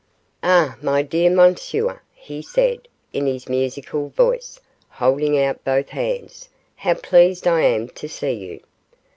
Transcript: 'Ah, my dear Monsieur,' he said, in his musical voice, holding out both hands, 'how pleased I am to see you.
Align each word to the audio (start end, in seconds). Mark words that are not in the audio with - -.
'Ah, 0.41 0.77
my 0.81 1.03
dear 1.03 1.29
Monsieur,' 1.29 2.01
he 2.15 2.41
said, 2.41 2.87
in 3.13 3.27
his 3.27 3.47
musical 3.47 4.09
voice, 4.09 4.59
holding 4.89 5.37
out 5.37 5.63
both 5.63 5.89
hands, 5.89 6.49
'how 6.77 6.95
pleased 6.95 7.45
I 7.45 7.61
am 7.61 7.87
to 7.89 8.09
see 8.09 8.31
you. 8.31 8.61